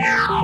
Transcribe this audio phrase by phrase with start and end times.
[0.00, 0.39] Bye.